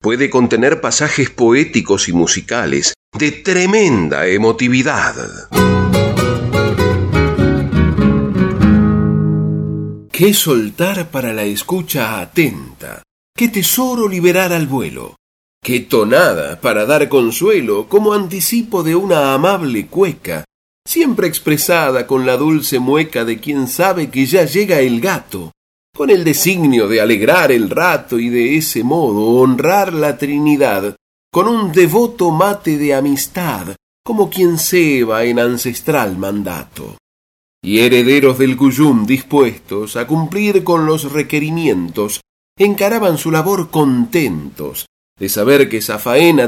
[0.00, 5.14] puede contener pasajes poéticos y musicales de tremenda emotividad.
[10.12, 13.02] ¿Qué soltar para la escucha atenta?
[13.36, 15.16] ¿Qué tesoro liberar al vuelo?
[15.62, 20.44] ¿Qué tonada para dar consuelo como anticipo de una amable cueca,
[20.86, 25.52] siempre expresada con la dulce mueca de quien sabe que ya llega el gato,
[25.96, 30.94] con el designio de alegrar el rato y de ese modo honrar la Trinidad
[31.32, 36.96] con un devoto mate de amistad, como quien ceba en ancestral mandato.
[37.64, 42.20] Y herederos del Cuyum dispuestos a cumplir con los requerimientos,
[42.58, 44.86] encaraban su labor contentos
[45.18, 45.98] de saber que esa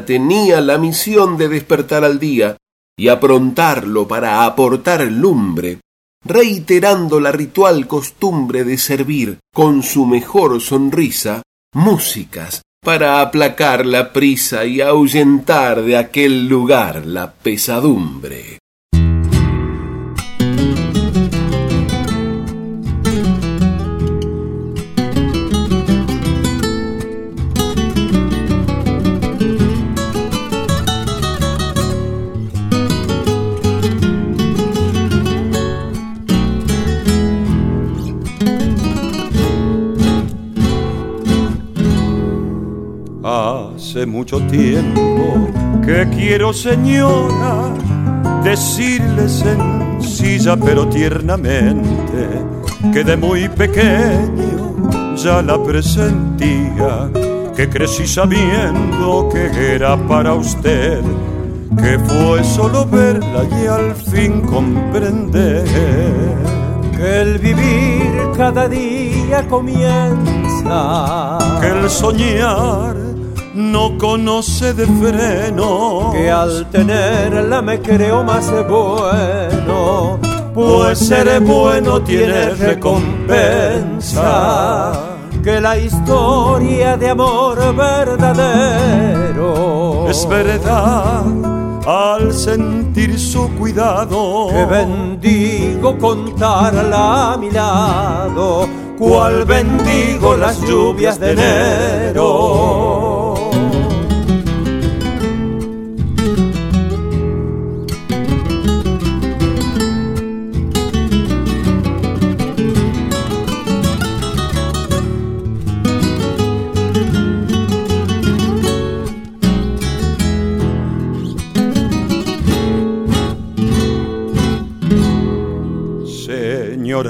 [0.04, 2.56] tenía la misión de despertar al día
[2.98, 5.80] y aprontarlo para aportar lumbre,
[6.24, 11.42] reiterando la ritual costumbre de servir con su mejor sonrisa
[11.74, 18.58] músicas para aplacar la prisa y ahuyentar de aquel lugar la pesadumbre.
[43.98, 45.50] Hace mucho tiempo
[45.84, 47.74] que quiero, señora,
[48.44, 52.28] decirle sencilla pero tiernamente
[52.92, 57.10] que de muy pequeño ya la presentía,
[57.56, 61.00] que crecí sabiendo que era para usted,
[61.76, 65.64] que fue solo verla y al fin comprender
[66.96, 73.07] que el vivir cada día comienza, que el soñar
[73.58, 76.12] no conoce de freno.
[76.12, 80.20] Que al tenerla me creo más bueno,
[80.54, 84.12] pues ser bueno tiene recompensa.
[85.42, 89.28] Que la historia de amor verdadero
[90.08, 91.24] es verdad
[91.84, 94.48] al sentir su cuidado.
[94.50, 103.07] Que bendigo contarla a mi lado, cual bendigo las lluvias de enero.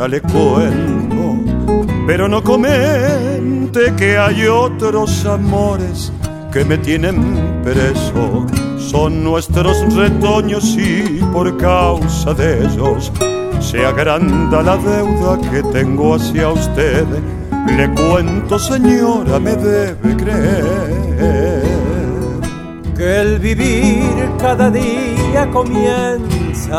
[0.06, 1.40] Le cuento,
[2.06, 6.12] pero no comente que hay otros amores
[6.52, 8.46] que me tienen preso.
[8.78, 13.10] Son nuestros retoños y por causa de ellos
[13.60, 17.04] se agranda la deuda que tengo hacia usted.
[17.66, 21.62] Le cuento, señora, me debe creer
[22.96, 26.78] que el vivir cada día comienza,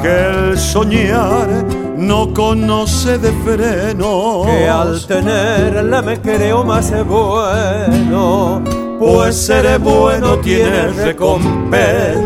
[0.00, 4.42] que el soñar no conoce de freno.
[4.46, 8.62] Que al tenerla me creo más bueno,
[8.98, 12.24] pues ser bueno tiene recompensa.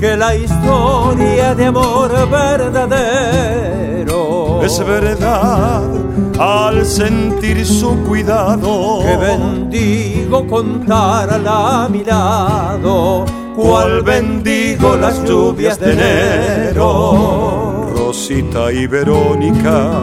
[0.00, 3.76] Que la historia de amor verdadero
[4.62, 5.82] es verdad
[6.38, 9.00] al sentir su cuidado.
[9.02, 13.24] Que bendigo contarla a mi lado,
[13.54, 17.75] cual bendigo las lluvias de enero
[18.16, 20.00] Rosita y Verónica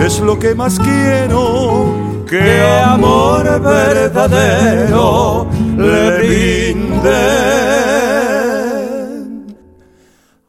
[0.00, 5.46] es lo que más quiero que amor verdadero
[5.76, 7.04] le rinden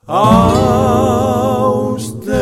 [0.08, 2.38] a usted.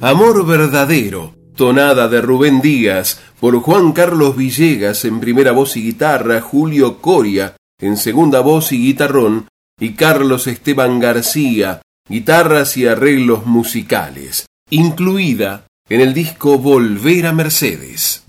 [0.00, 6.40] Amor verdadero tonada de Rubén Díaz, por Juan Carlos Villegas en primera voz y guitarra,
[6.40, 9.46] Julio Coria en segunda voz y guitarrón,
[9.78, 18.24] y Carlos Esteban García guitarras y arreglos musicales, incluida en el disco Volver a Mercedes.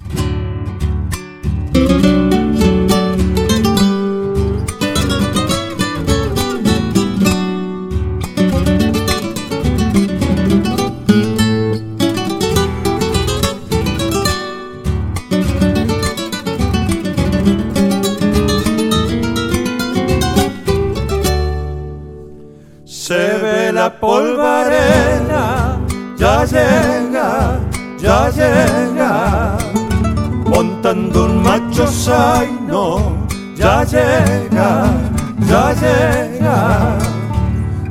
[24.00, 25.78] Polvareda
[26.22, 27.60] ya llega,
[27.98, 29.58] ya llega,
[30.46, 33.18] montando un macho zaino,
[33.56, 34.70] ya llega,
[35.50, 36.98] ya llega,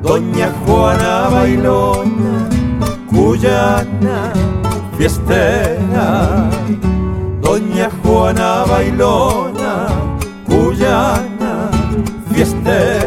[0.01, 2.49] doña Juana Bailona,
[3.11, 4.33] cuyana,
[4.97, 6.49] fiestera,
[7.43, 9.89] doña Juana Bailona,
[10.47, 11.69] cuyana,
[12.33, 13.00] fiestera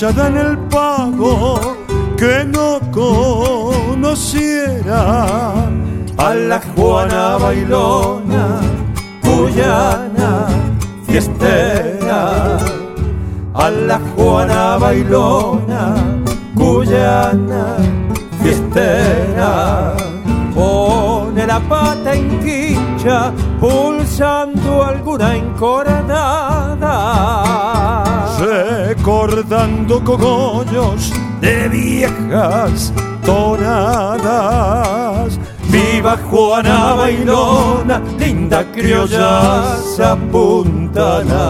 [0.00, 1.76] ranchada en el pago
[2.16, 4.04] que no conociera
[6.16, 8.60] a la Juana Bailona,
[9.22, 10.46] cuyana,
[11.04, 12.58] fiestera.
[13.54, 15.96] A la Juana Bailona,
[16.54, 17.78] cuyana,
[18.40, 19.94] fiestera.
[20.54, 28.07] Pone la pata en quincha, pulsando alguna encoronada
[28.38, 32.92] recordando cogollos de viejas
[33.24, 34.68] tonadas.
[35.68, 39.76] Viva Juana Bailona, linda criolla
[40.12, 41.48] apuntana.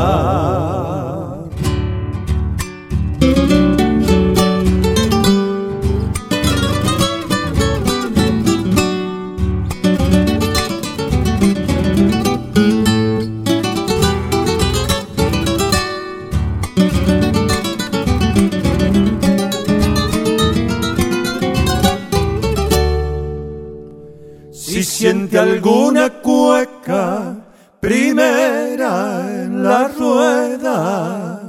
[24.98, 27.36] Siente alguna cueca
[27.78, 31.40] primera en la rueda,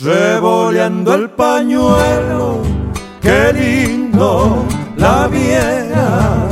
[0.00, 2.62] revoleando el pañuelo,
[3.22, 4.64] qué lindo
[4.96, 6.48] la viera,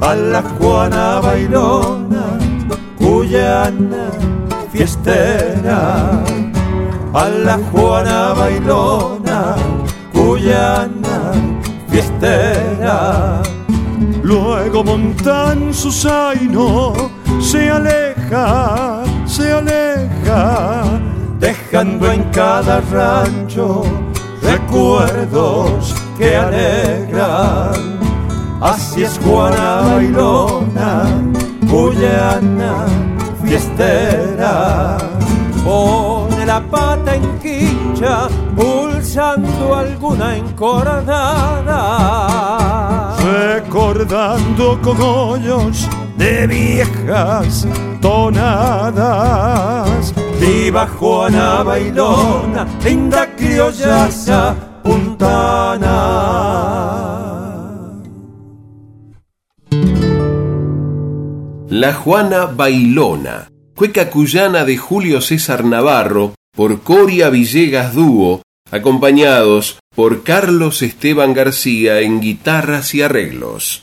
[0.00, 2.38] a la Juana Bailona,
[2.96, 4.08] cuyana
[4.72, 6.12] fiestera,
[7.12, 9.54] a la Juana Bailona,
[10.14, 11.18] cuyana
[11.90, 13.42] fiestera
[14.26, 16.92] Luego montan su zaino,
[17.40, 20.82] se aleja, se aleja,
[21.38, 23.84] dejando en cada rancho
[24.42, 28.00] recuerdos que alegran.
[28.60, 31.04] Así es Juana Bailona,
[31.70, 32.84] cuyana,
[33.44, 34.98] fiestera.
[35.64, 38.26] Pone la pata en quincha,
[38.56, 42.45] pulsando alguna encordada
[43.36, 47.66] recordando cogollos de viejas
[48.00, 49.34] tonadas.
[50.40, 55.96] Viva Juana Bailona, linda criollaza puntana.
[61.68, 68.40] La Juana Bailona, cueca cuyana de Julio César Navarro, por Coria Villegas Dúo,
[68.70, 73.82] acompañados por Carlos Esteban García en guitarras y arreglos.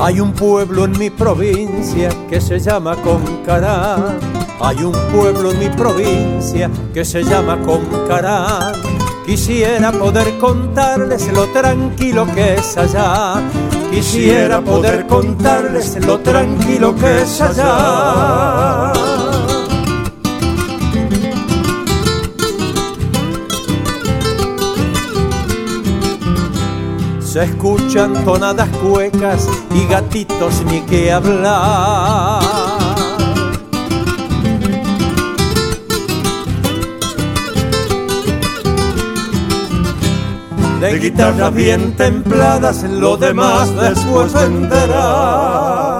[0.00, 4.16] Hay un pueblo en mi provincia que se llama Concará
[4.60, 8.74] hay un pueblo en mi provincia que se llama Concarán.
[9.26, 13.42] Quisiera poder contarles lo tranquilo que es allá.
[13.90, 18.92] Quisiera poder contarles lo tranquilo que es allá.
[27.20, 32.47] Se escuchan tonadas cuecas y gatitos ni que hablar.
[40.80, 45.98] De guitarras bien templadas, lo demás después venderá.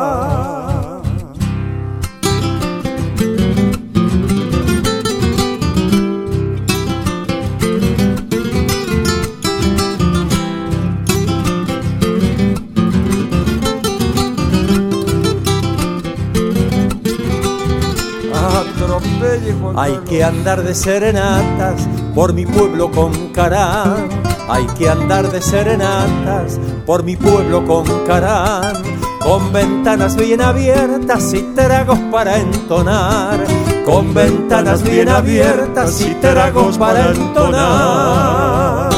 [19.76, 24.17] Hay que andar de serenatas por mi pueblo con Carán.
[24.48, 28.82] Hay que andar de serenatas por mi pueblo con Carán.
[29.20, 33.44] Con ventanas bien abiertas y tragos para entonar.
[33.84, 38.88] Con ventanas bien abiertas y tragos para entonar.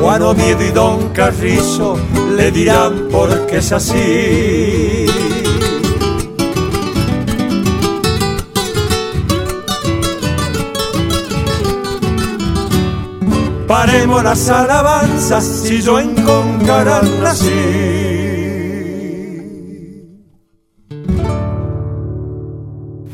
[0.00, 1.98] Juan Oviedo y Don Carrizo
[2.36, 5.07] le dirán por qué es así.
[13.90, 17.08] Paremos las alabanzas si yo en Concarán.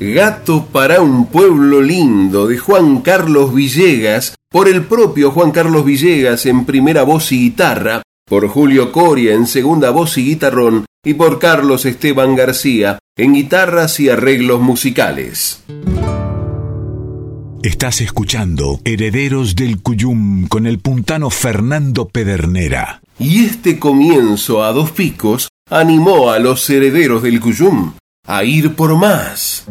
[0.01, 6.45] Gato para un pueblo lindo de Juan Carlos Villegas, por el propio Juan Carlos Villegas
[6.47, 11.39] en primera voz y guitarra, por Julio Coria en segunda voz y guitarrón y por
[11.39, 15.63] Carlos Esteban García en guitarras y arreglos musicales.
[17.65, 23.01] Estás escuchando Herederos del Cuyum con el puntano Fernando Pedernera.
[23.19, 27.95] Y este comienzo a dos picos animó a los herederos del Cuyum
[28.27, 29.65] a ir por más.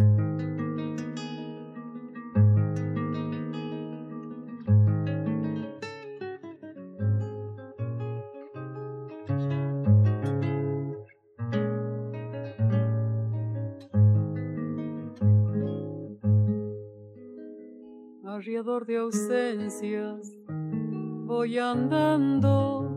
[21.43, 22.89] Voy andando,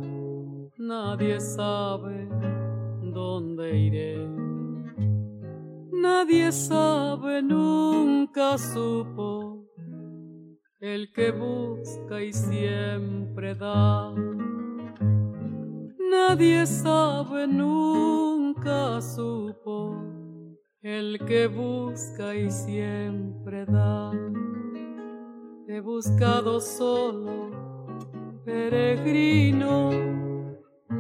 [0.79, 2.29] nadie sabe
[3.13, 4.25] dónde iré.
[5.91, 9.65] Nadie sabe, nunca supo,
[10.79, 14.15] el que busca y siempre da.
[16.09, 19.97] Nadie sabe, nunca supo,
[20.83, 24.13] el que busca y siempre da.
[25.67, 27.67] He buscado solo,
[28.47, 29.91] peregrino,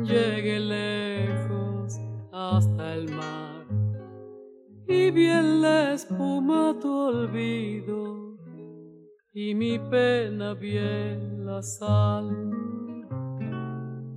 [0.03, 1.97] llegué lejos
[2.33, 3.65] hasta el mar.
[4.89, 8.37] Y bien la espuma tu olvido,
[9.33, 12.27] y mi pena bien la sal.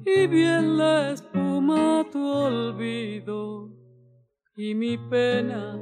[0.06, 3.70] Y bien la espuma tu olvido,
[4.56, 5.78] y mi pena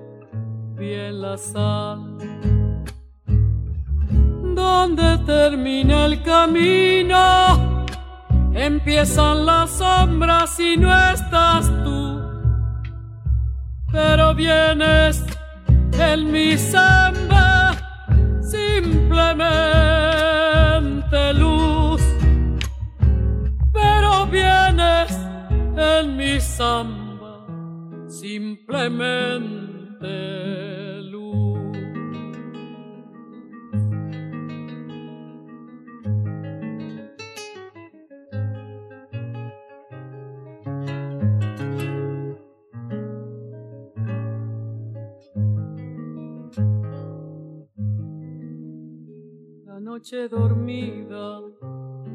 [0.75, 2.17] bien la sal
[4.67, 7.31] donde termina el camino,
[8.53, 12.01] empiezan las sombras y no estás tú,
[13.91, 15.23] pero vienes
[16.09, 17.75] en mi samba,
[18.41, 19.57] simplemente
[21.33, 22.01] luz,
[23.71, 25.11] pero vienes
[25.93, 27.33] en mi samba,
[28.07, 29.67] simplemente
[50.07, 51.41] noche dormida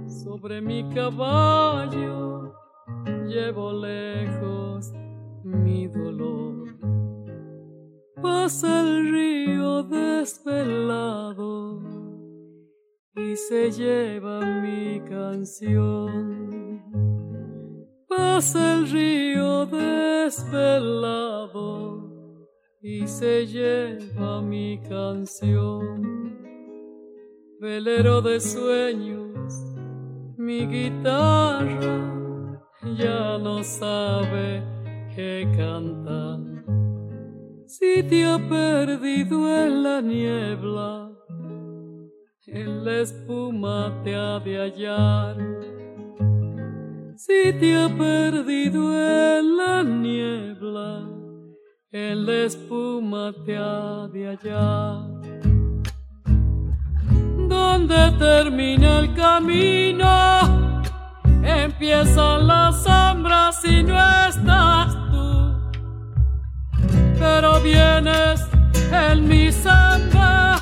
[0.06, 2.54] sobre mi caballo
[3.28, 4.90] llevo lejos
[5.44, 6.74] mi dolor.
[8.22, 11.82] Pasa el río desvelado
[13.14, 16.80] y se lleva mi canción.
[18.08, 20.80] Pasa el río desvelado
[22.80, 26.01] y se lleva mi canción
[27.62, 29.54] velero de sueños,
[30.36, 31.96] mi guitarra
[32.98, 34.64] ya no sabe
[35.14, 36.40] qué cantar.
[37.68, 41.12] Si te ha perdido en la niebla,
[42.48, 45.36] en la espuma te ha de hallar.
[47.14, 51.08] Si te ha perdido en la niebla,
[51.92, 55.21] en la espuma te ha de hallar
[57.48, 60.82] donde termina el camino,
[61.42, 65.54] empiezan las sombras y no estás tú,
[67.18, 68.46] pero vienes
[68.92, 70.58] en mi samba,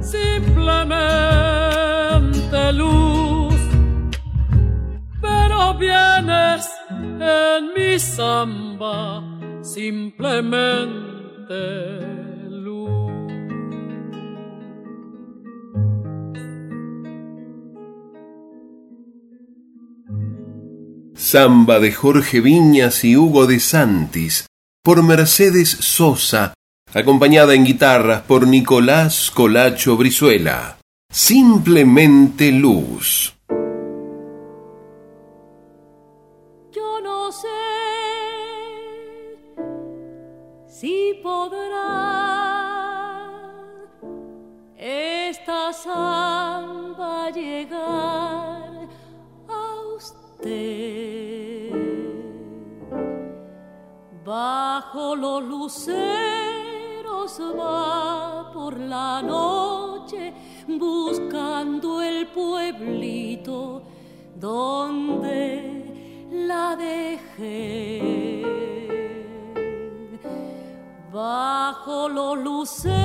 [0.00, 1.12] simplemente
[2.72, 3.60] luz,
[5.20, 9.22] pero vienes en mi samba,
[9.62, 11.06] simplemente
[21.26, 24.46] Samba de Jorge Viñas y Hugo de Santis,
[24.84, 26.54] por Mercedes Sosa,
[26.94, 30.78] acompañada en guitarras por Nicolás Colacho Brizuela.
[31.10, 33.34] Simplemente luz.
[36.72, 37.48] Yo no sé
[40.68, 41.56] si podrá
[44.78, 45.72] esta
[54.26, 60.34] bajo los luceros va por la noche
[60.66, 63.82] buscando el pueblito
[64.34, 68.42] donde la dejé.
[71.12, 72.96] Bajo los luceros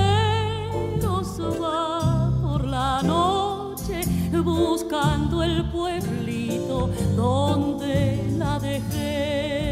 [1.62, 4.00] va por la noche
[4.44, 9.71] buscando el pueblito donde la dejé.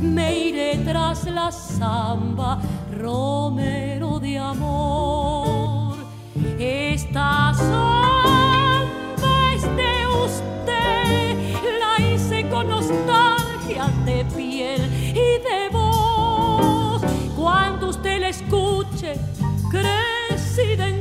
[0.00, 2.60] me iré tras la samba,
[2.98, 5.96] romero de amor.
[6.58, 11.36] Esta samba es de usted,
[11.80, 17.02] la hice con nostalgia de piel y de voz.
[17.36, 19.14] Cuando usted la escuche,
[19.70, 20.99] crecida en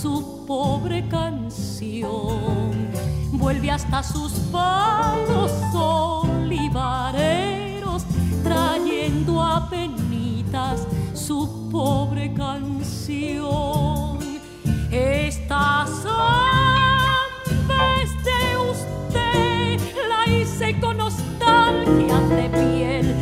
[0.00, 2.88] su pobre canción.
[3.32, 7.26] Vuelve hasta sus palos olivareros
[8.42, 14.18] trayendo a penitas su pobre canción.
[14.90, 17.28] Esta samba
[18.02, 23.19] es de usted, la hice con nostalgia de piel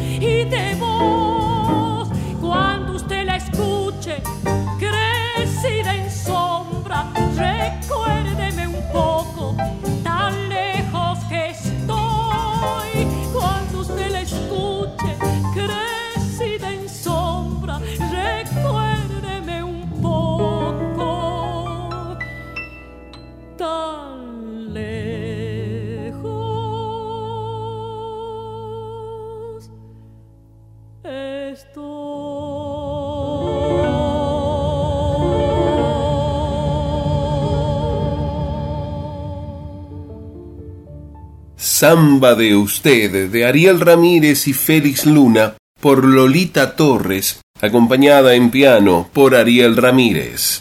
[41.81, 49.09] Samba de usted de Ariel Ramírez y Félix Luna por Lolita Torres acompañada en piano
[49.13, 50.59] por Ariel Ramírez.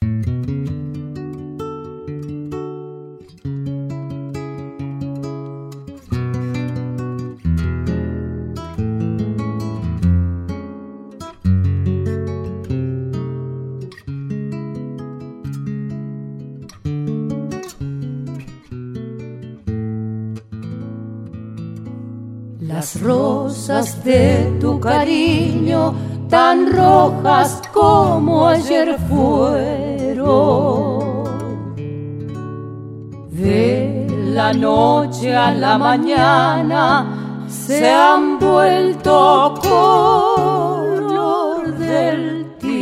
[24.88, 25.94] Cariño,
[26.30, 30.08] tan rojas como ayer fueron.
[33.32, 42.78] De la noche a la mañana se han vuelto color del tiempo.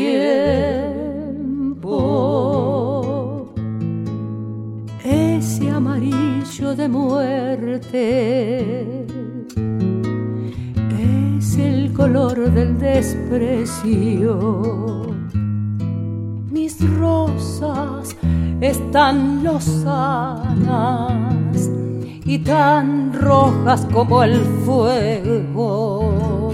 [5.04, 7.96] Ese amarillo de muerte
[11.96, 14.36] color del desprecio.
[16.52, 18.16] Mis rosas
[18.60, 21.14] están lozanas
[22.26, 26.52] y tan rojas como el fuego.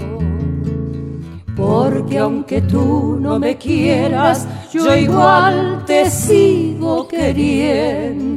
[1.56, 8.32] Porque aunque tú no me quieras, yo igual te sigo queriendo.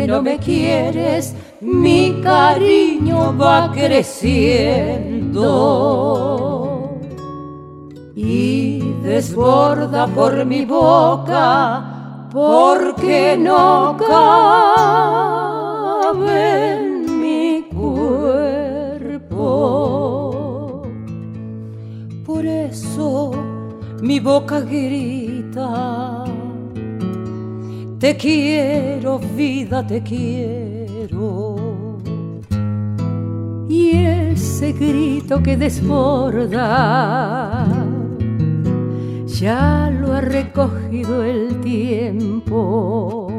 [0.00, 4.30] Que no me quieres, mi cariño va creciendo
[8.14, 14.72] y desborda por mi boca porque no cabe
[16.76, 19.28] en mi cuerpo.
[22.24, 23.32] Por eso
[24.00, 26.19] mi boca grita
[28.00, 31.98] te quiero, vida, te quiero.
[33.68, 37.66] Y ese grito que desborda
[39.26, 43.30] ya lo ha recogido el tiempo.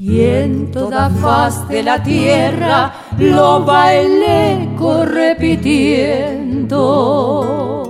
[0.00, 7.87] Y en toda faz de la tierra lo va el eco repitiendo.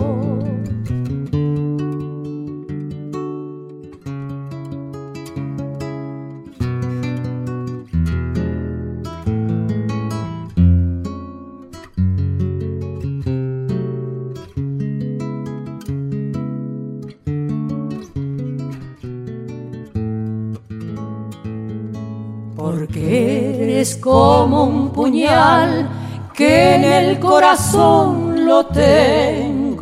[26.35, 29.79] Que en el corazón lo tengo.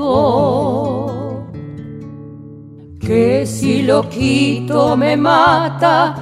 [3.01, 6.15] Que si lo quito me mata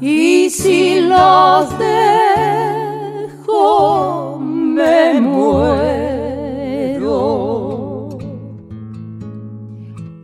[0.00, 3.50] y si los dejo
[4.40, 5.78] me muero.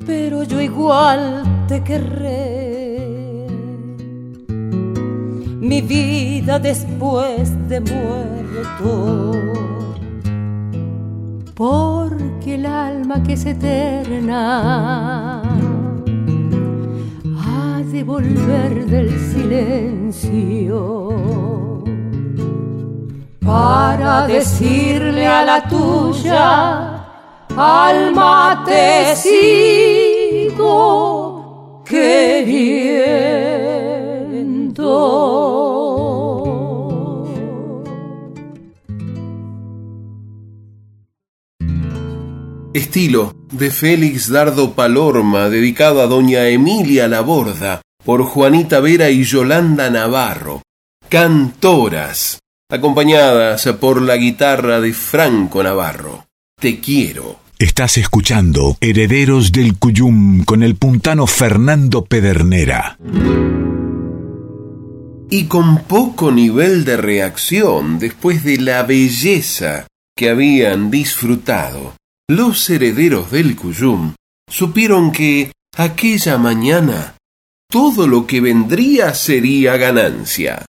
[0.06, 2.65] Pero yo igual te querré
[5.66, 9.32] mi vida después de muerto.
[11.54, 15.42] Porque el alma que es eterna
[17.40, 21.04] ha de volver del silencio
[23.44, 27.06] para decirle a la tuya,
[27.56, 30.56] alma te sigo
[31.84, 33.45] queriendo.
[42.76, 49.88] Estilo de Félix Dardo Palorma, dedicado a doña Emilia Laborda, por Juanita Vera y Yolanda
[49.90, 50.62] Navarro.
[51.08, 52.38] Cantoras,
[52.70, 56.26] acompañadas por la guitarra de Franco Navarro.
[56.60, 57.40] Te quiero.
[57.58, 62.98] Estás escuchando Herederos del Cuyum con el puntano Fernando Pedernera.
[65.28, 69.86] Y con poco nivel de reacción después de la belleza
[70.16, 71.94] que habían disfrutado
[72.28, 74.14] los herederos del Cuyum
[74.50, 77.14] supieron que aquella mañana
[77.70, 80.64] todo lo que vendría sería ganancia.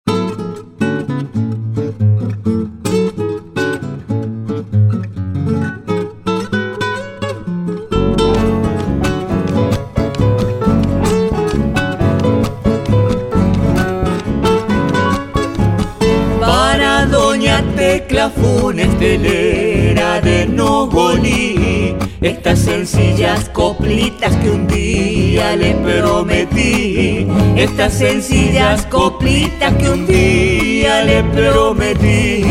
[18.72, 21.94] Funes, telera de Nogolí.
[22.22, 27.26] Estas sencillas coplitas que un día le prometí.
[27.54, 32.44] Estas sencillas coplitas que un día le prometí.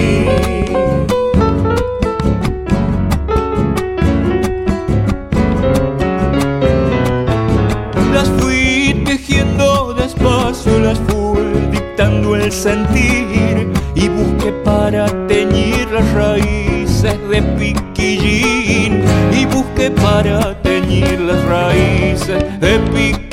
[8.14, 17.18] Las fui tejiendo despacio, las fui dictando el sentir y busqué para teñir las raíces
[17.30, 23.31] de piquillín y busqué para teñir las raíces de piquillín.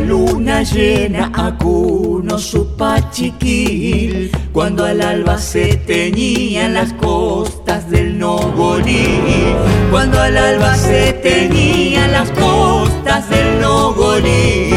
[0.00, 9.54] Luna llena acuno su pachiquil cuando al alba se teñían las costas del Nogolí.
[9.90, 14.70] Cuando al alba se teñían las costas del Nogolí.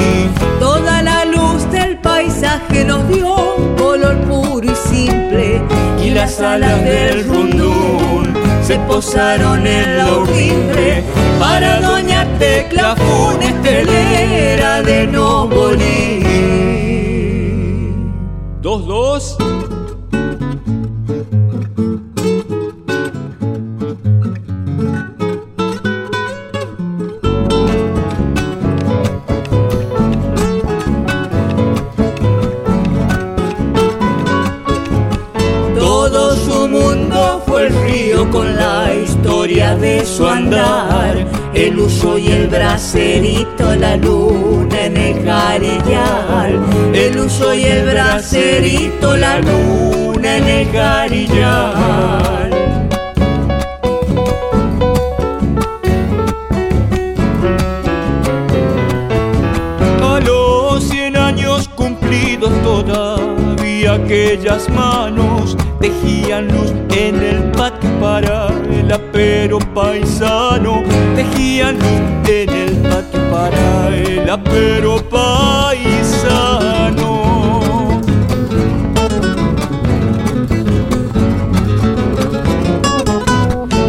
[0.60, 5.62] Toda la luz del paisaje nos dio un color puro y simple.
[6.04, 8.34] Y las alas del rundún
[8.66, 11.04] se posaron en la urdimbre
[11.44, 16.24] para doña Tecla Funes telera de Nogolí
[18.62, 19.38] dos dos.
[35.78, 38.94] Todo su mundo fue el río con la
[39.76, 41.26] de su andar.
[41.54, 46.60] El uso y el bracerito, la luna en el jarillal.
[46.94, 52.54] El uso y el bracerito, la luna en el jarillal.
[60.02, 68.48] A los cien años cumplidos todavía aquellas manos tejían luz en el patio para
[69.24, 70.84] apero paisano.
[71.16, 71.78] Tejían
[72.28, 76.74] en el patio para el apero paisano.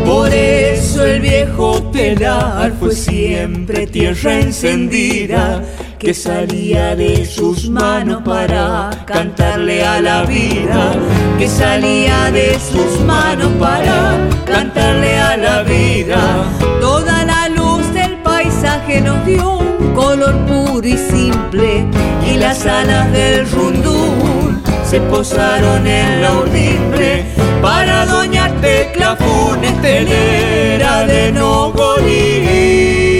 [0.07, 5.65] Por eso el viejo telar fue siempre tierra encendida
[6.05, 10.93] que salía de sus manos para cantarle a la vida,
[11.39, 16.45] que salía de sus manos para cantarle a la vida.
[16.79, 21.87] Toda la luz del paisaje nos dio un color puro y simple
[22.31, 27.25] y las alas del rundún se posaron en la urdimbre
[27.63, 33.14] para doña Tecla Funes telera de Nogolí.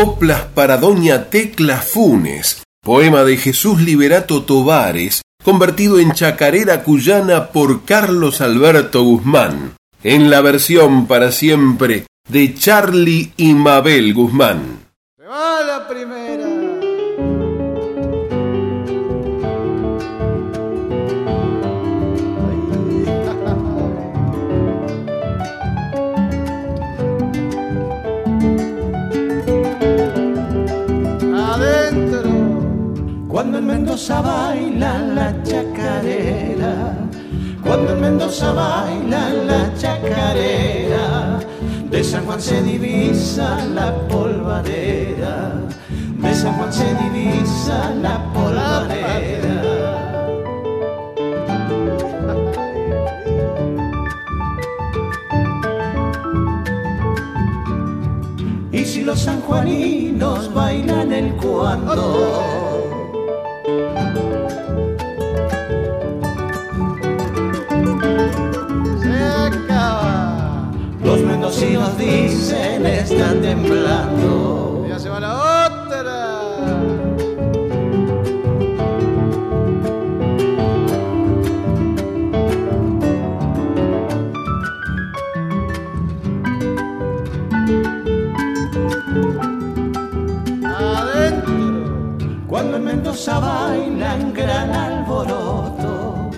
[0.00, 7.84] Coplas para Doña Tecla Funes, poema de Jesús Liberato Tovares, convertido en chacarera cuyana por
[7.84, 14.86] Carlos Alberto Guzmán, en la versión para siempre de Charlie y Mabel Guzmán.
[15.20, 16.57] Va la primera.
[33.48, 36.98] Cuando en Mendoza baila la chacarera,
[37.62, 41.40] cuando en Mendoza baila la chacarera,
[41.90, 45.62] de San Juan se divisa la polvareda,
[46.18, 49.62] de San Juan se divisa la polvareda.
[58.72, 62.77] Y si los sanjuaninos bailan el cuando.
[71.04, 74.67] Los mendocinos dicen están temblando.
[93.28, 96.30] Mendoza bailan gran alboroto,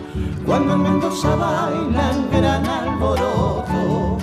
[0.45, 4.19] cuando en Mendoza bailan gran alboroto,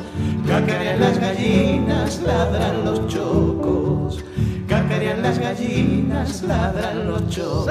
[0.45, 4.21] cacarean las gallinas, ladran los chocos,
[4.67, 7.69] cacarean las gallinas, ladran los chocos.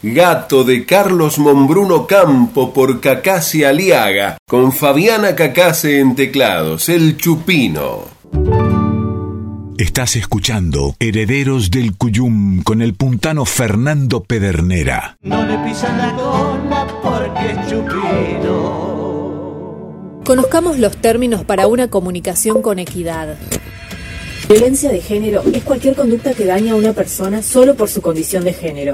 [0.02, 8.06] Gato de Carlos Mombruno Campo por Cacase Aliaga, con Fabiana Cacase en teclados, el Chupino.
[9.78, 15.18] Estás escuchando Herederos del Cuyum con el puntano Fernando Pedernera.
[15.24, 19.02] No le pisan la cola porque es chupino.
[20.24, 23.36] Conozcamos los términos para una comunicación con equidad.
[24.48, 28.46] Violencia de género es cualquier conducta que daña a una persona solo por su condición
[28.46, 28.94] de género.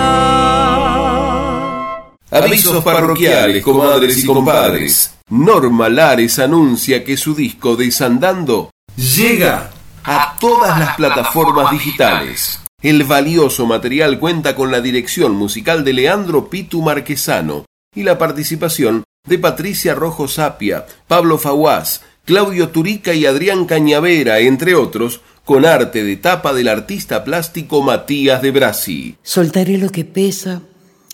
[2.30, 5.16] Avisos parroquiales, comadres y compadres.
[5.30, 9.70] Norma Lares anuncia que su disco Desandando llega
[10.04, 12.60] a todas las plataformas digitales.
[12.82, 17.64] El valioso material cuenta con la dirección musical de Leandro Pitu Marquesano
[17.96, 24.76] y la participación de Patricia Rojo Sapia, Pablo Faguás, Claudio Turica y Adrián Cañavera, entre
[24.76, 29.16] otros, con arte de tapa del artista plástico Matías de Brasi.
[29.22, 30.62] Soltaré lo que pesa,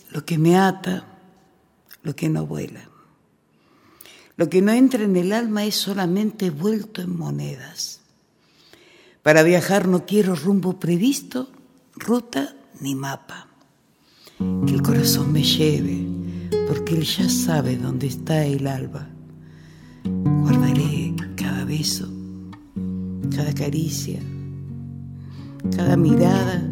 [0.09, 1.05] lo que me ata,
[2.03, 2.89] lo que no vuela.
[4.37, 7.99] Lo que no entra en el alma es solamente vuelto en monedas.
[9.21, 11.49] Para viajar no quiero rumbo previsto,
[11.95, 13.47] ruta ni mapa.
[14.65, 16.07] Que el corazón me lleve,
[16.67, 19.07] porque él ya sabe dónde está el alba.
[20.03, 22.07] Guardaré cada beso,
[23.35, 24.19] cada caricia,
[25.75, 26.63] cada mirada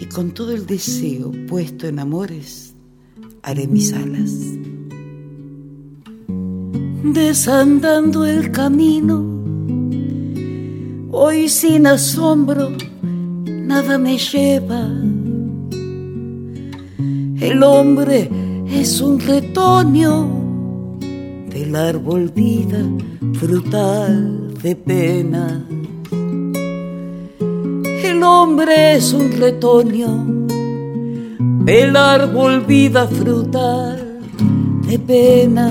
[0.00, 2.74] y con todo el deseo puesto en amores
[3.42, 4.32] haré mis alas.
[7.04, 9.24] Desandando el camino,
[11.10, 12.70] hoy sin asombro,
[13.44, 14.88] nada me lleva.
[17.40, 18.30] El hombre
[18.74, 20.28] es un retoño
[21.50, 22.78] del árbol vida
[23.34, 25.64] frutal de pena.
[28.04, 30.24] El hombre es un retoño
[31.64, 34.20] del árbol vida frutal
[34.86, 35.68] de pena.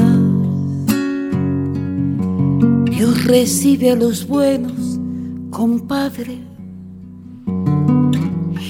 [2.85, 4.99] Dios recibe a los buenos,
[5.49, 6.39] compadre,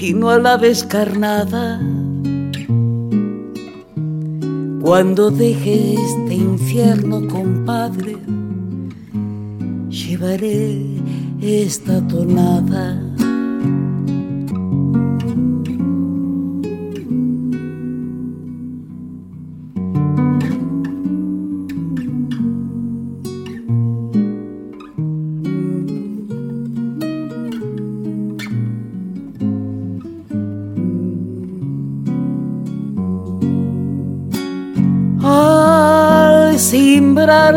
[0.00, 1.80] y no a la descarnada.
[4.82, 8.16] Cuando deje este infierno, compadre,
[9.88, 10.82] llevaré
[11.40, 13.11] esta tonada.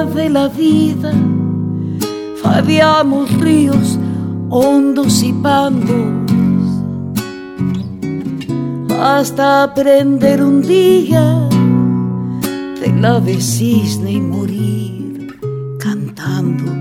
[0.04, 1.14] De la vida,
[2.44, 3.98] fabiamos ríos
[4.50, 6.34] hondos y pandos,
[9.00, 11.48] hasta aprender un día
[12.82, 15.40] del ave cisne y morir
[15.80, 16.74] cantando,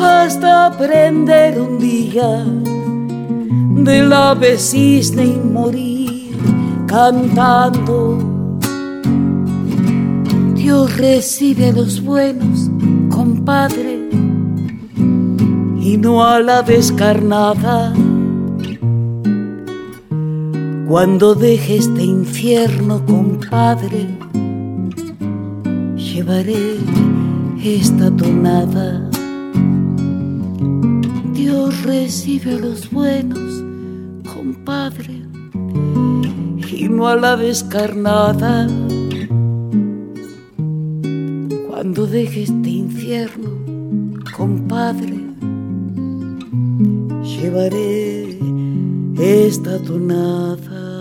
[0.00, 2.44] hasta aprender un día
[3.84, 6.36] del ave cisne y morir
[6.88, 8.31] cantando.
[10.72, 12.70] Dios recibe a los buenos,
[13.10, 14.08] compadre,
[15.78, 17.92] y no a la descarnada.
[20.88, 24.06] Cuando deje este infierno, compadre,
[25.94, 26.78] llevaré
[27.62, 29.10] esta tonada.
[31.34, 33.62] Dios recibe a los buenos,
[34.34, 35.20] compadre,
[36.66, 38.68] y no a la descarnada.
[41.82, 43.50] Cuando deje este infierno,
[44.36, 45.18] compadre,
[47.24, 48.38] llevaré
[49.18, 50.92] esta tonada.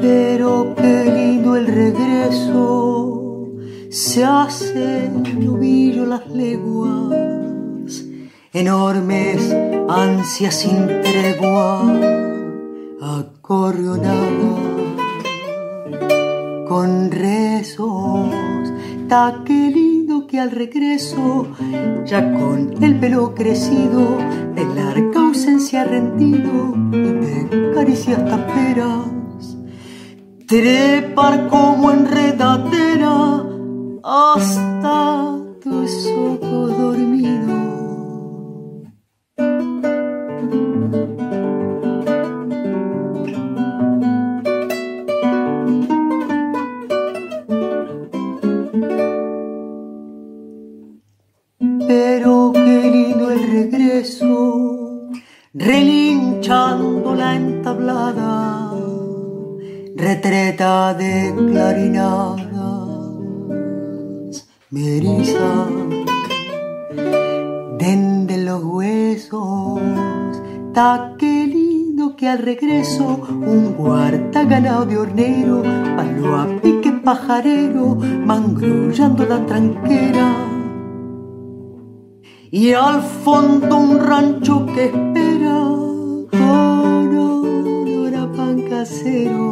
[0.00, 3.50] Pero qué lindo el regreso,
[3.90, 8.02] se hace novillo las leguas,
[8.54, 9.54] enormes
[9.90, 11.82] ansias sin tregua,
[13.02, 14.70] acorrionada
[16.66, 18.30] con rezos,
[19.06, 21.46] ta qué lindo que al regreso,
[22.06, 24.16] ya con el pelo crecido,
[24.54, 29.19] de larga ausencia rendido, de caricias taperas
[30.50, 33.46] trepar como enredadera
[34.02, 37.60] hasta tus ojos dormidos.
[51.86, 55.10] Pero qué lindo el regreso,
[55.54, 58.29] relinchando la entablada
[60.00, 62.40] retreta de clarinadas,
[64.70, 65.66] me eriza
[68.26, 69.80] de los huesos,
[70.72, 75.62] ta que lindo que al regreso un guarda ganado de hornero,
[75.96, 80.34] palo a pique pajarero, mangrullando la tranquera.
[82.50, 85.60] Y al fondo un rancho que espera
[86.30, 89.49] con a pan casero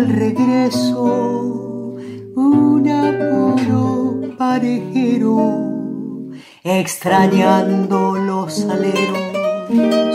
[0.00, 1.96] el regreso,
[2.34, 6.30] un apuro parejero,
[6.64, 10.14] extrañando los aleros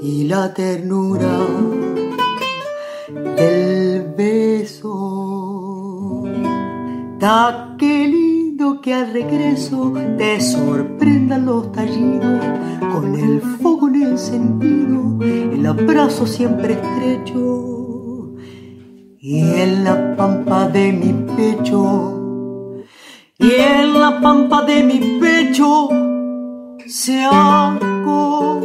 [0.00, 1.38] y la ternura
[3.36, 4.94] del beso.
[7.18, 12.44] Ta qué lindo que al regreso te sorprendan los tallidos
[12.92, 17.65] con el fogón encendido, el abrazo siempre estrecho
[19.28, 22.84] y en la pampa de mi pecho,
[23.36, 25.88] y en la pampa de mi pecho
[26.86, 28.60] se acollará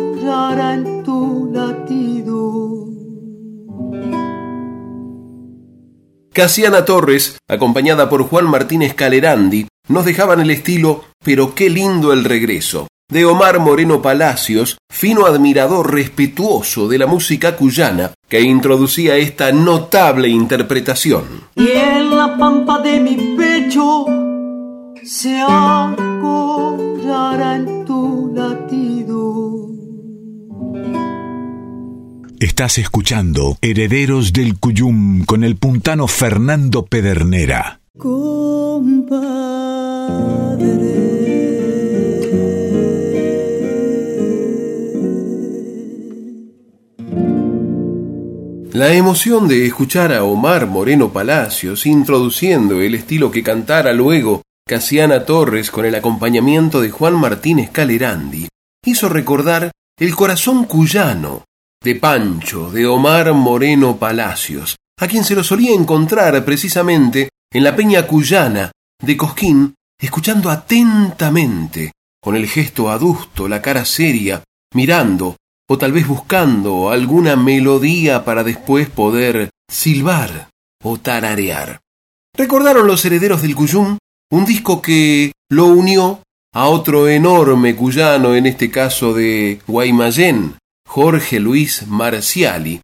[0.75, 2.85] en tu latido.
[6.31, 12.23] Casiana Torres, acompañada por Juan Martínez Calerandi, nos dejaban el estilo Pero qué lindo el
[12.23, 19.51] regreso, de Omar Moreno Palacios, fino admirador respetuoso de la música cuyana, que introducía esta
[19.51, 21.25] notable interpretación.
[21.55, 24.05] Y en la pampa de mi pecho
[25.03, 25.97] se acollará
[27.57, 29.67] en tu latido.
[32.39, 37.81] Estás escuchando Herederos del Cuyum con el puntano Fernando Pedernera.
[48.73, 55.25] La emoción de escuchar a Omar Moreno Palacios introduciendo el estilo que cantara luego Casiana
[55.25, 58.47] Torres con el acompañamiento de Juan Martínez Calerandi
[58.85, 61.43] hizo recordar el corazón cuyano
[61.83, 67.75] de Pancho, de Omar Moreno Palacios, a quien se lo solía encontrar precisamente en la
[67.75, 68.71] peña cuyana
[69.03, 71.91] de Cosquín, escuchando atentamente,
[72.21, 74.41] con el gesto adusto, la cara seria,
[74.73, 75.35] mirando
[75.71, 80.49] o tal vez buscando alguna melodía para después poder silbar
[80.83, 81.79] o tararear.
[82.35, 83.97] Recordaron los herederos del Cuyum
[84.31, 90.55] un disco que lo unió a otro enorme cuyano, en este caso de Guaymallén,
[90.85, 92.81] Jorge Luis Marciali,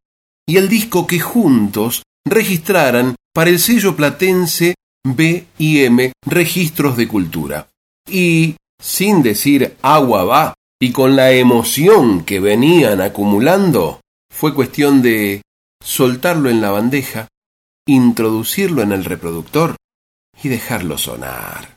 [0.48, 4.76] y el disco que juntos registraran para el sello platense
[5.06, 7.68] BIM Registros de Cultura.
[8.10, 15.42] Y, sin decir agua va, y con la emoción que venían acumulando, fue cuestión de
[15.84, 17.28] soltarlo en la bandeja,
[17.88, 19.76] introducirlo en el reproductor
[20.44, 21.77] y dejarlo sonar.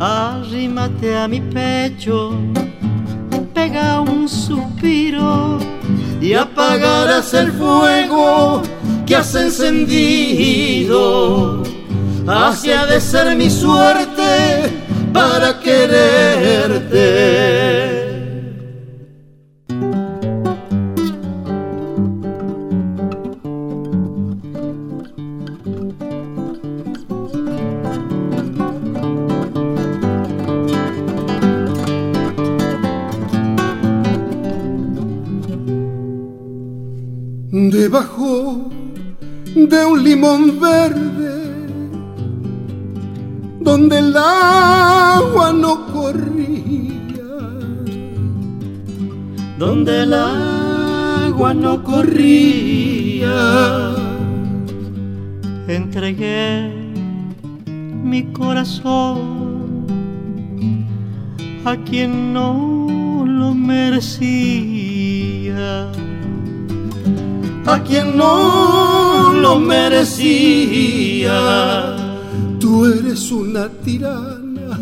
[0.00, 2.32] arrímate a mi pecho,
[3.52, 5.58] pega un suspiro
[6.20, 8.62] y apagarás el fuego
[9.06, 10.90] que has encendido.
[12.26, 14.72] Hacia de ser mi suerte
[15.12, 16.90] para quererte.
[40.20, 41.34] Limón verde,
[43.60, 47.24] donde el agua no corría,
[49.58, 53.32] donde el agua no corría,
[55.68, 56.70] entregué
[58.04, 59.86] mi corazón
[61.64, 64.90] a quien no lo merecía.
[67.66, 71.36] A quien no lo merecía.
[72.58, 74.78] Tú eres una tirana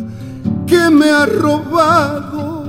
[0.66, 2.64] que me ha robado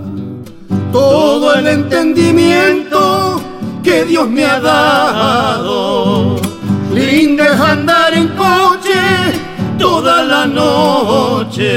[0.92, 3.42] todo el entendimiento
[3.84, 6.38] que Dios me ha dado.
[6.94, 9.00] lindo es andar en coche
[9.78, 11.70] toda la noche.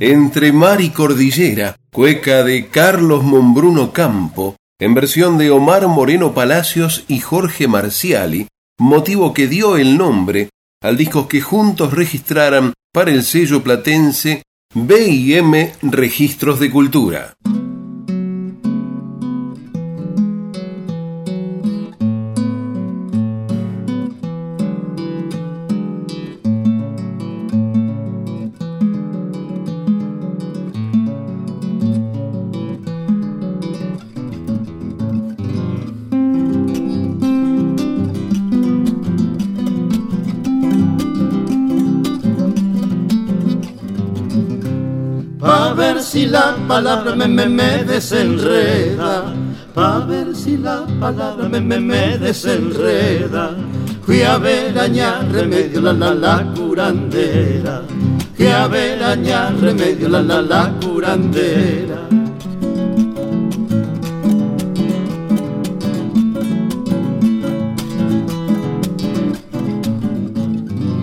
[0.00, 7.04] Entre mar y cordillera, cueca de Carlos Mombruno Campo, en versión de Omar Moreno Palacios
[7.08, 8.48] y Jorge Marciali,
[8.78, 10.48] motivo que dio el nombre
[10.82, 14.42] al disco que juntos registraran para el sello platense
[14.74, 17.34] B&M Registros de Cultura.
[46.66, 49.34] Palabra me, me, me desenreda,
[49.74, 53.54] pa' ver si la palabra me, me, me desenreda.
[54.02, 57.82] Fui a ver añar remedio la la la curandera,
[58.36, 62.00] fui a ver añar remedio la la la curandera.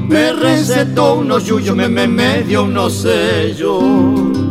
[0.07, 4.50] Me recetó unos yuyos, me, me, me dio unos sellos.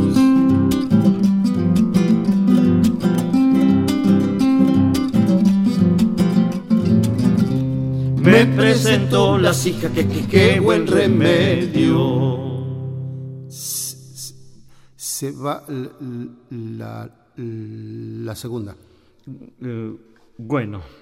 [8.47, 12.39] Me presentó la hijas, que, que, buen remedio.
[13.49, 15.63] Se, va
[16.51, 18.75] la, la, segunda.
[19.63, 19.93] Eh,
[20.39, 21.00] bueno.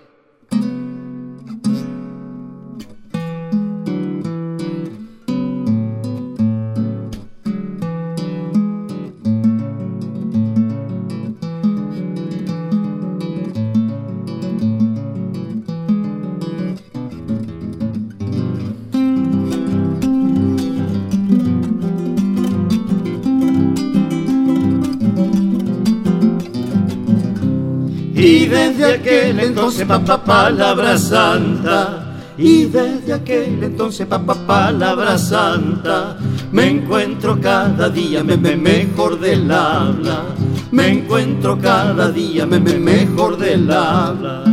[28.79, 32.15] Desde aquel entonces papá palabra santa.
[32.39, 36.17] y desde aquel entonces papá palabra santa.
[36.53, 40.27] Me encuentro cada día me, me mejor del habla.
[40.71, 44.45] Me encuentro cada día me, me mejor del habla.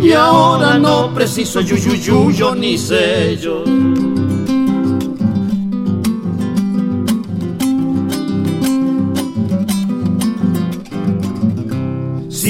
[0.00, 3.64] Y ahora no preciso yuyuyuyo ni sello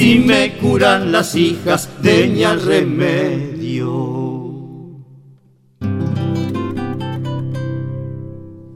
[0.05, 3.89] si me curan las hijas, deña el remedio.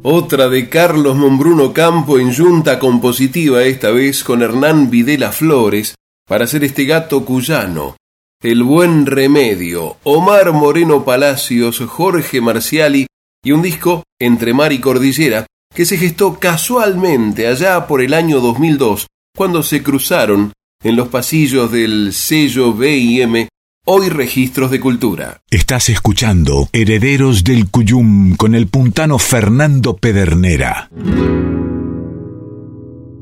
[0.02, 5.94] Otra de Carlos Mombruno Campo en yunta compositiva, esta vez con Hernán Videla Flores,
[6.28, 7.96] para hacer este gato cuyano.
[8.42, 13.06] El buen remedio, Omar Moreno Palacios, Jorge Marciali
[13.44, 18.40] y un disco entre mar y cordillera que se gestó casualmente allá por el año
[18.40, 19.06] 2002
[19.38, 23.48] cuando se cruzaron en los pasillos del sello BIM,
[23.86, 25.42] hoy registros de cultura.
[25.52, 30.90] Estás escuchando Herederos del Cuyum con el puntano Fernando Pedernera.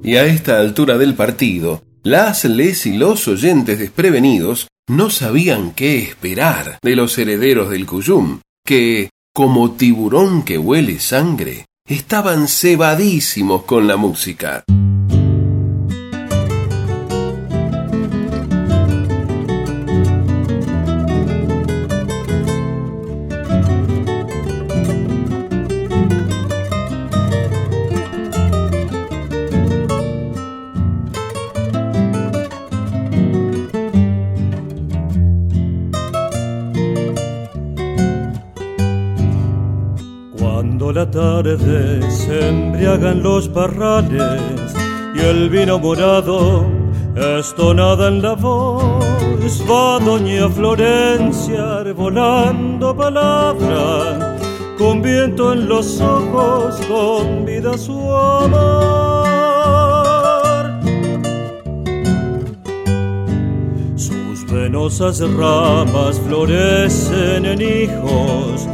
[0.03, 5.97] Y a esta altura del partido, las, les y los oyentes desprevenidos no sabían qué
[5.97, 13.87] esperar de los herederos del Cuyum, que, como tiburón que huele sangre, estaban cebadísimos con
[13.87, 14.63] la música.
[41.18, 44.72] Tarde se embriagan los parrales
[45.15, 46.63] y el vino morado
[47.39, 49.63] estonada en la voz.
[49.68, 54.38] Va doña Florencia arbolando palabra
[54.78, 56.80] con viento en los ojos
[57.47, 58.68] vida su amor.
[63.95, 68.68] Sus venosas ramas florecen en hijos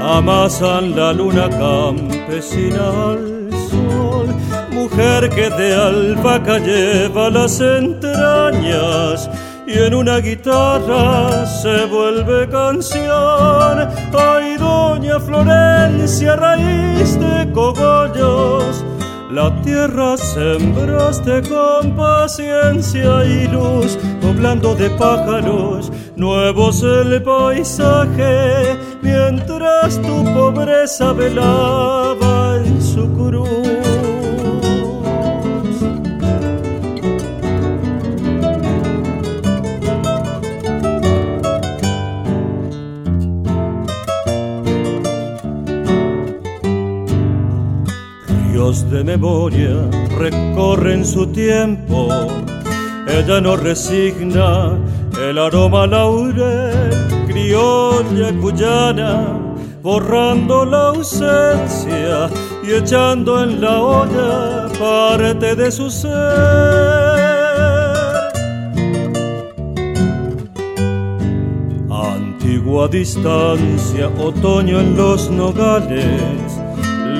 [0.00, 4.26] amasan la luna campesina al sol,
[4.72, 9.28] mujer que de albahaca lleva las entrañas
[9.66, 13.88] y en una guitarra se vuelve canción.
[14.12, 18.84] Ay, doña Florencia, raíz de cogollos,
[19.30, 30.24] La tierra sembraste con paciencia y luz, poblando de pájaros nuevos el paisaje, mientras tu
[30.34, 33.60] pobreza velaba en su cruz.
[48.90, 49.74] de memoria
[50.16, 52.08] recorren su tiempo.
[53.08, 54.78] Ella no resigna
[55.20, 56.90] el aroma laurel,
[57.40, 62.28] criolla cuyana, borrando la ausencia
[62.62, 66.10] y echando en la olla parte de su ser.
[71.90, 76.60] Antigua distancia, otoño en los nogales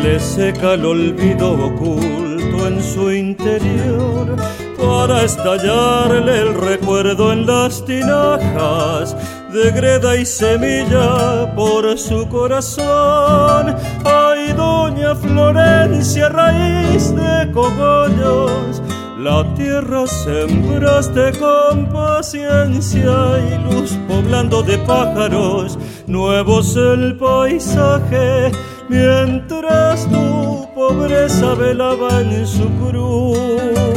[0.03, 4.37] le seca el olvido oculto en su interior
[4.79, 9.15] para estallarle el recuerdo en las tinajas
[9.53, 13.75] de greda y semilla por su corazón.
[14.05, 18.81] Ay, doña Florencia, raíz de cogollos,
[19.19, 23.13] la tierra sembraste con paciencia
[23.51, 28.51] y luz poblando de pájaros nuevos el paisaje
[28.89, 33.90] mientras tu pobreza velaba en su cruz.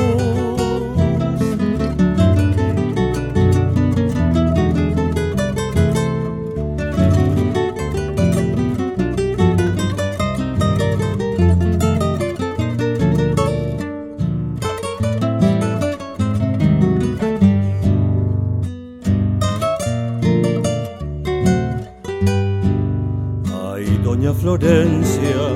[24.43, 25.55] Florencia,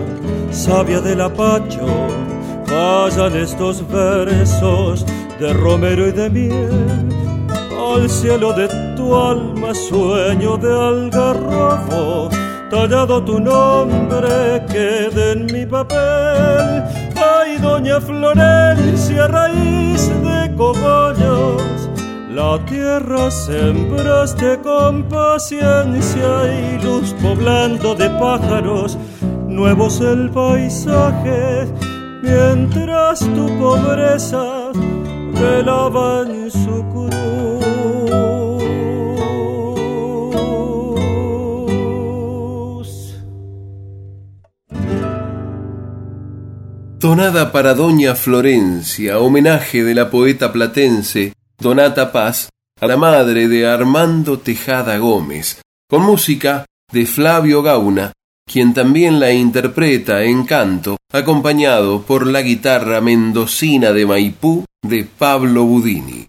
[0.49, 1.85] sabia del apacho,
[2.71, 5.05] vayan estos versos
[5.41, 7.09] de romero y de miel
[7.77, 12.29] al cielo de tu alma, sueño de algarrobo,
[12.71, 16.85] tallado tu nombre quede en mi papel.
[17.17, 21.89] Ay, doña Florencia, raíz de cogollos
[22.37, 28.95] la tierra sembraste con paciencia y luz poblando de pájaros
[29.47, 31.65] nuevos el paisaje,
[32.21, 34.71] mientras tu pobreza
[35.41, 37.17] velaba en su cruz.
[46.99, 52.49] Tonada para Doña Florencia, homenaje de la poeta platense Donata Paz,
[52.79, 58.13] a la madre de Armando Tejada Gómez, con música de Flavio Gauna,
[58.45, 65.63] quien también la interpreta en canto, acompañado por la guitarra mendocina de Maipú de Pablo
[65.63, 66.27] Budini.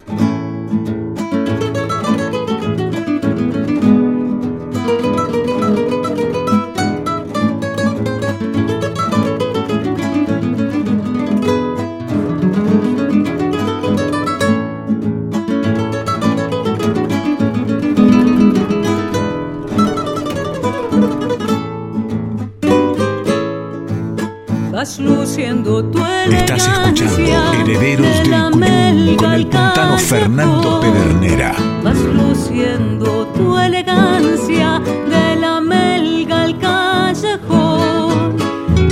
[24.97, 25.99] Luciendo tu
[26.31, 31.53] Estás escuchando Herederos del Cuyum con el puntano Fernando Pedernera.
[31.83, 38.37] Vas luciendo tu elegancia de la melga al callejón.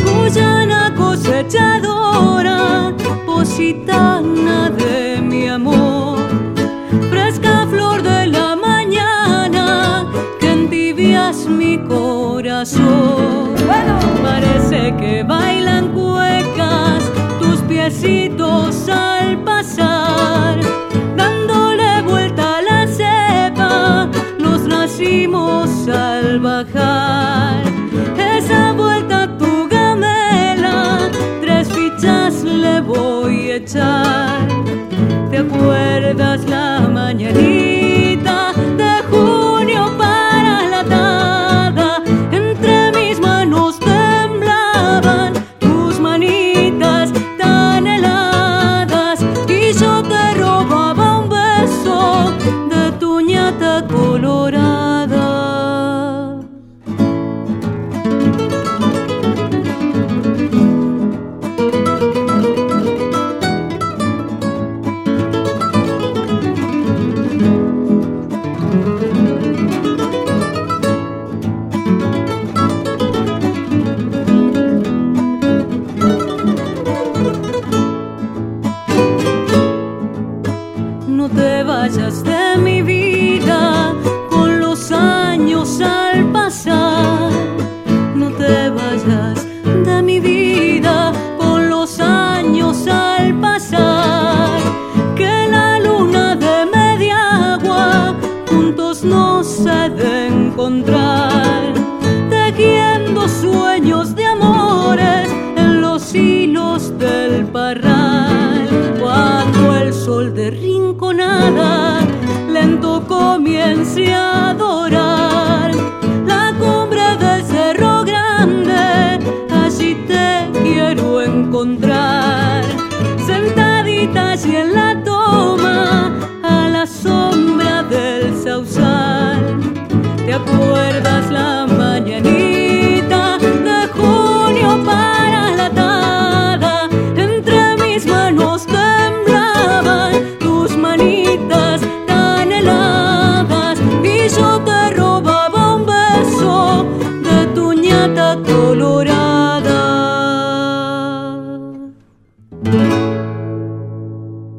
[0.03, 2.93] Cuyana cosechadora,
[3.25, 5.86] positana de mi amor.
[18.89, 20.59] Al pasar,
[21.15, 27.63] dándole vuelta a la cepa, nos nacimos al bajar.
[28.17, 31.09] Esa vuelta tu gamela,
[31.41, 34.47] tres fichas le voy a echar.
[35.31, 37.86] ¿Te acuerdas la mañanita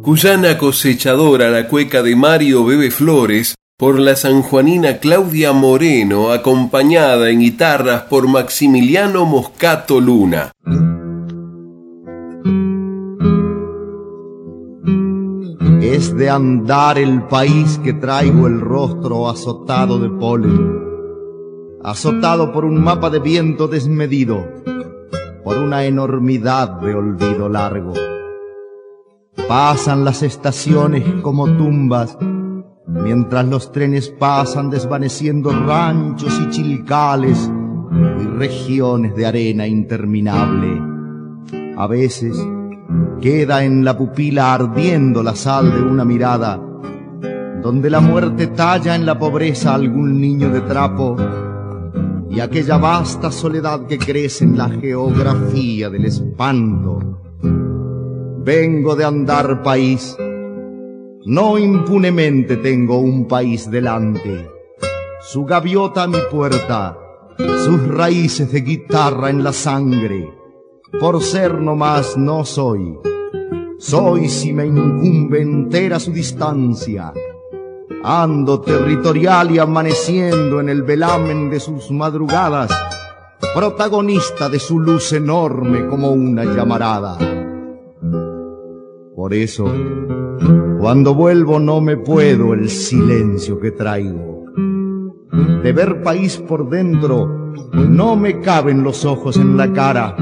[0.09, 7.41] Cuyana cosechadora, la cueca de Mario Bebe Flores, por la sanjuanina Claudia Moreno, acompañada en
[7.41, 10.51] guitarras por Maximiliano Moscato Luna.
[15.83, 20.85] Es de andar el país que traigo el rostro azotado de polen,
[21.85, 24.43] azotado por un mapa de viento desmedido,
[25.45, 27.93] por una enormidad de olvido largo.
[29.47, 32.19] Pasan las estaciones como tumbas,
[32.87, 37.51] mientras los trenes pasan desvaneciendo ranchos y chilcales
[38.21, 40.83] y regiones de arena interminable.
[41.77, 42.37] A veces
[43.21, 46.61] queda en la pupila ardiendo la sal de una mirada,
[47.63, 51.17] donde la muerte talla en la pobreza algún niño de trapo
[52.31, 57.19] y aquella vasta soledad que crece en la geografía del espanto.
[58.49, 60.17] Vengo de andar país,
[61.27, 64.49] no impunemente tengo un país delante,
[65.21, 66.99] su gaviota a mi puerta,
[67.37, 70.33] sus raíces de guitarra en la sangre,
[70.99, 72.99] por ser nomás no soy.
[73.79, 77.13] Soy si me incumbe entera su distancia.
[78.03, 82.71] Ando territorial y amaneciendo en el velamen de sus madrugadas,
[83.55, 87.19] protagonista de su luz enorme como una llamarada.
[89.19, 89.65] Por eso,
[90.79, 94.45] cuando vuelvo no me puedo el silencio que traigo.
[95.61, 97.27] De ver país por dentro,
[97.73, 100.15] no me caben los ojos en la cara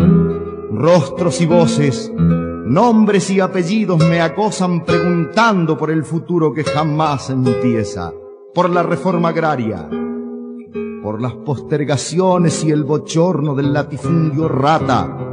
[0.72, 8.14] Rostros y voces, nombres y apellidos me acosan preguntando por el futuro que jamás empieza,
[8.54, 9.90] por la reforma agraria,
[11.02, 15.25] por las postergaciones y el bochorno del latifundio rata,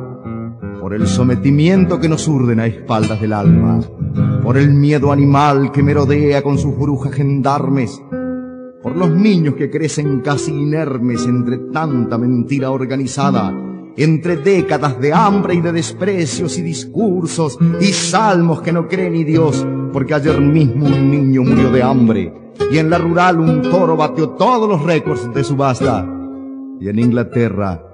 [0.83, 3.79] por el sometimiento que nos urden a espaldas del alma,
[4.43, 8.03] por el miedo animal que merodea con sus brujas gendarmes,
[8.81, 13.53] por los niños que crecen casi inermes entre tanta mentira organizada,
[13.95, 19.23] entre décadas de hambre y de desprecios y discursos y salmos que no cree ni
[19.23, 22.33] Dios, porque ayer mismo un niño murió de hambre
[22.69, 26.05] y en la rural un toro batió todos los récords de subasta.
[26.81, 27.92] Y en Inglaterra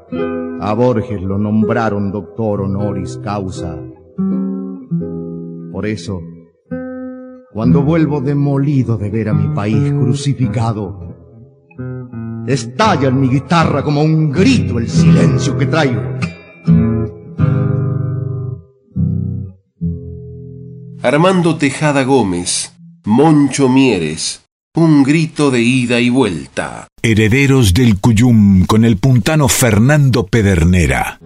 [0.61, 3.77] a Borges lo nombraron doctor honoris causa.
[5.71, 6.21] Por eso,
[7.53, 11.09] cuando vuelvo demolido de ver a mi país crucificado,
[12.49, 16.01] Estalla en mi guitarra como un grito el silencio que traigo.
[21.03, 24.48] Armando Tejada Gómez, Moncho Mieres,
[24.79, 26.87] un grito de ida y vuelta.
[27.01, 31.19] Herederos del Cuyum con el puntano Fernando Pedernera.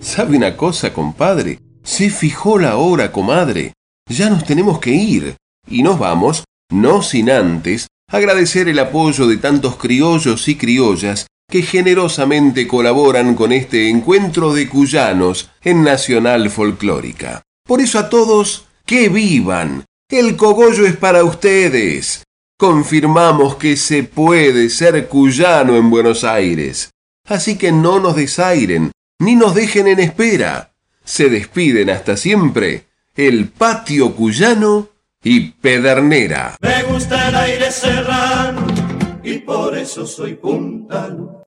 [0.00, 1.58] ¿Sabe una cosa, compadre?
[1.82, 3.72] Se fijó la hora, comadre.
[4.08, 5.36] Ya nos tenemos que ir.
[5.68, 11.62] Y nos vamos, no sin antes agradecer el apoyo de tantos criollos y criollas que
[11.62, 17.42] generosamente colaboran con este encuentro de cuyanos en Nacional Folclórica.
[17.66, 19.84] Por eso a todos, que vivan.
[20.12, 22.22] El cogollo es para ustedes.
[22.58, 26.90] Confirmamos que se puede ser cuyano en Buenos Aires.
[27.26, 30.74] Así que no nos desairen, ni nos dejen en espera.
[31.02, 34.90] Se despiden hasta siempre el patio cuyano
[35.24, 36.56] y Pedernera.
[36.60, 38.66] Me gusta el aire serrano
[39.22, 41.42] y por eso soy puntano.